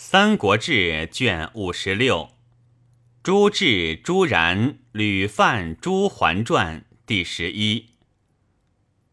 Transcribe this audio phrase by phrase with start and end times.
[0.00, 0.72] 三国志》
[1.08, 2.30] 卷五十六，
[3.20, 7.94] 朱志、朱然、吕范、朱桓传第十一。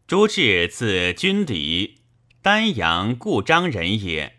[0.06, 2.02] 朱志字君礼，
[2.40, 4.38] 丹阳固章人也。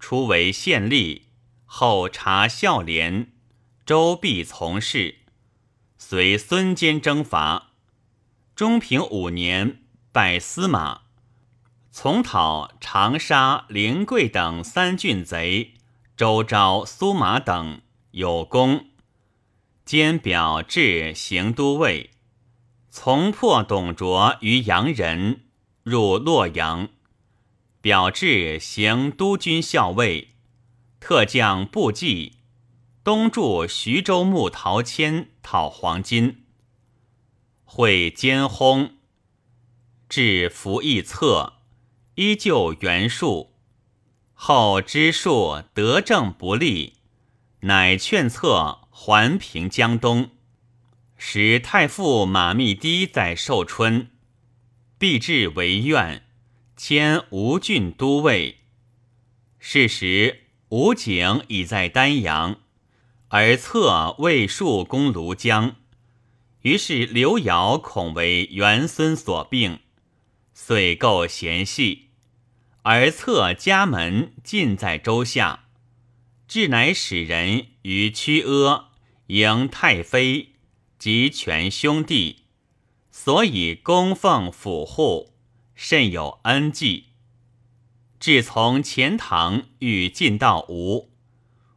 [0.00, 1.22] 初为县吏，
[1.64, 3.30] 后察孝廉，
[3.86, 5.18] 周必从事，
[5.96, 7.70] 随孙坚征伐。
[8.56, 11.02] 中平五年，拜司马。
[11.92, 15.74] 从讨长沙、临桂等三郡贼，
[16.16, 17.80] 周昭、苏马等
[18.12, 18.86] 有功，
[19.84, 22.10] 兼表至行都尉。
[22.90, 25.42] 从破董卓于阳人，
[25.82, 26.88] 入洛阳，
[27.80, 30.28] 表至行都军校尉，
[31.00, 32.36] 特将部骑，
[33.02, 36.36] 东驻徐州牧陶谦讨黄巾，
[37.64, 38.94] 会兼轰，
[40.08, 41.54] 至服役策。
[42.16, 43.54] 依旧袁术，
[44.34, 46.94] 后知术得政不利，
[47.60, 50.30] 乃劝策还平江东。
[51.16, 54.10] 使太傅马密堤在寿春，
[54.98, 56.24] 必至为愿，
[56.76, 58.60] 迁吴郡都尉。
[59.58, 62.60] 是时吴景已在丹阳，
[63.28, 65.76] 而策魏术攻庐江，
[66.62, 69.80] 于是刘繇恐为元孙所病，
[70.62, 72.10] 遂构嫌隙。
[72.82, 75.64] 而策家门尽在州下，
[76.46, 78.90] 至乃使人于曲阿
[79.28, 80.52] 迎太妃
[80.98, 82.44] 及全兄弟，
[83.10, 85.32] 所以供奉府户，
[85.74, 87.06] 甚有恩纪。
[88.18, 91.10] 至从钱塘欲进到吴，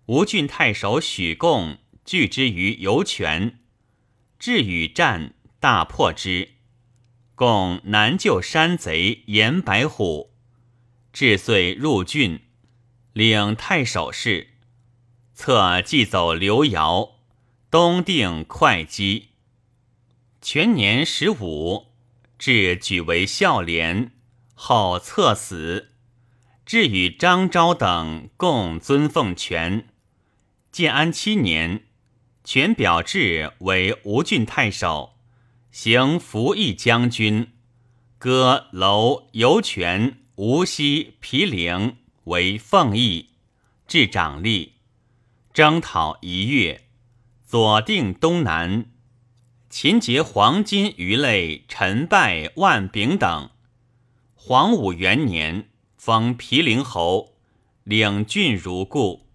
[0.07, 3.59] 吴郡太守许贡拒之于游泉，
[4.37, 6.52] 至与战，大破之。
[7.35, 10.33] 共南救山贼严白虎。
[11.11, 12.41] 至岁入郡，
[13.13, 14.49] 领太守事，
[15.33, 17.11] 策即走刘繇，
[17.69, 19.29] 东定会稽。
[20.41, 21.93] 全年十五，
[22.37, 24.11] 至举为孝廉，
[24.53, 25.91] 后策死。
[26.65, 29.89] 至与张昭等共尊奉权。
[30.71, 31.83] 建安七年，
[32.43, 35.12] 权表至为吴郡太守，
[35.73, 37.47] 行服役将军，
[38.19, 40.19] 割楼游泉。
[40.35, 43.29] 无锡毗陵为奉义，
[43.87, 44.69] 至长吏，
[45.51, 46.85] 征讨一月，
[47.43, 48.85] 左定东南，
[49.69, 53.49] 秦劫黄金鱼类，陈败万炳等。
[54.35, 57.35] 黄武元年，封毗陵侯，
[57.83, 59.27] 领郡如故。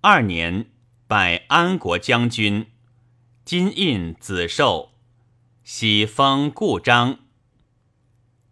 [0.00, 0.66] 二年，
[1.06, 2.66] 拜安国将军，
[3.44, 4.92] 金印子寿，
[5.72, 7.20] 喜封故章。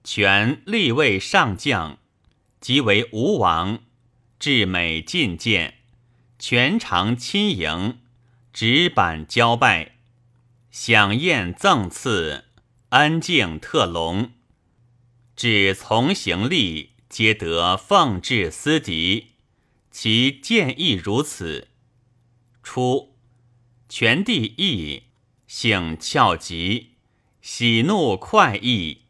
[0.04, 1.98] 权立位上将，
[2.60, 3.80] 即为吴王，
[4.38, 5.74] 至美进谏，
[6.38, 7.98] 全常亲迎，
[8.52, 9.96] 执板交拜，
[10.70, 12.44] 享宴赠赐，
[12.90, 14.30] 安静特隆。
[15.34, 19.32] 至从行吏，皆得奉至司敌，
[19.90, 21.66] 其见亦如此。
[22.62, 23.16] 初，
[23.88, 25.02] 权帝义，
[25.48, 26.92] 性翘疾，
[27.41, 29.03] 喜怒快意。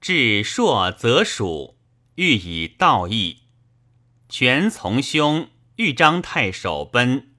[0.00, 1.76] 至朔则蜀，
[2.16, 3.38] 欲以道义。
[4.28, 7.34] 权从兄豫章太守奔，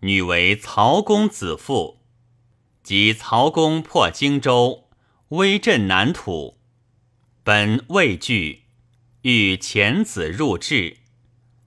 [0.00, 2.02] 女为曹公子妇。
[2.82, 4.88] 及曹公破荆州，
[5.28, 6.58] 威震南土，
[7.44, 8.64] 本畏惧，
[9.22, 10.98] 欲遣子入质。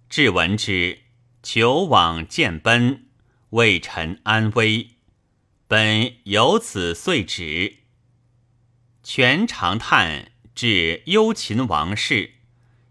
[0.10, 1.00] 至闻之，
[1.42, 3.06] 求往见奔，
[3.52, 4.95] 为臣安危。
[5.68, 7.78] 本由此遂止。
[9.04, 10.32] 权长叹。
[10.56, 12.36] 至幽秦王室，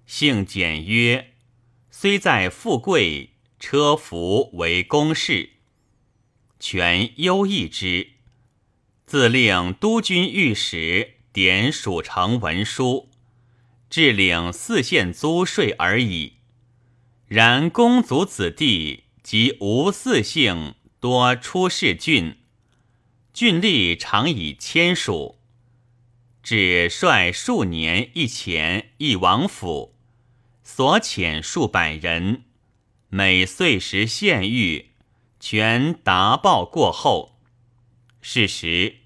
[0.04, 1.32] 性简约，
[1.90, 5.52] 虽在富贵，车服为公事。
[6.60, 8.10] 权忧异之，
[9.06, 13.08] 自令督军御史点蜀城文书，
[13.88, 16.34] 至领四县租税而已。
[17.26, 22.36] 然公族子弟及吴四姓多出仕郡，
[23.34, 25.40] 郡吏常以千数。
[26.40, 29.96] 只率数年一遣一王府，
[30.62, 32.44] 所遣数百人，
[33.08, 34.90] 每岁时献御，
[35.40, 37.40] 全达报过后。
[38.22, 38.98] 是时，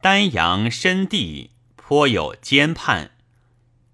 [0.00, 3.12] 丹阳深地颇有奸叛，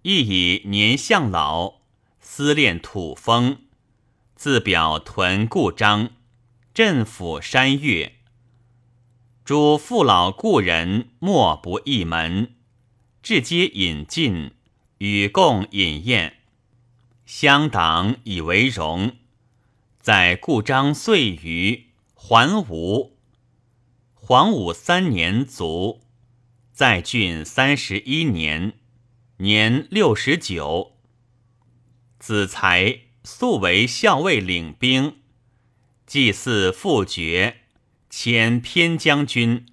[0.01, 1.81] 亦以年向老，
[2.21, 3.59] 思恋土风，
[4.35, 6.13] 自表屯故章，
[6.73, 8.15] 镇抚山岳。
[9.45, 12.55] 诸父老故人莫不一门。
[13.23, 14.53] 至皆引进，
[14.97, 16.39] 与共饮宴，
[17.27, 19.17] 乡党以为荣，
[20.01, 23.19] 在故章岁余，还吴。
[24.15, 26.01] 黄武三年卒，
[26.73, 28.79] 在郡三十一年，
[29.37, 30.97] 年六十九。
[32.19, 35.19] 子才素为校尉领兵，
[36.07, 37.64] 祭祀父爵，
[38.17, 39.67] 迁偏将军。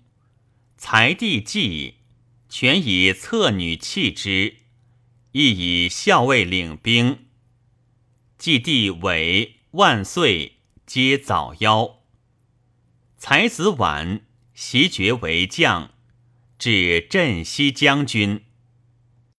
[0.76, 1.98] 才弟季，
[2.50, 4.56] 全以侧女弃之，
[5.34, 7.28] 亦以校尉领兵。
[8.40, 10.58] 季弟伟、万岁
[10.88, 11.98] 皆早夭。
[13.16, 14.22] 才子晚
[14.56, 15.94] 袭爵为将，
[16.58, 18.44] 至镇西将军。